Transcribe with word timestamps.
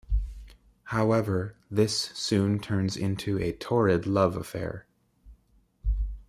However, 0.85 1.55
this 1.69 1.95
soon 2.15 2.57
turns 2.59 2.97
into 2.97 3.37
a 3.37 3.53
torrid 3.53 4.07
love 4.07 4.35
affair. 4.35 4.87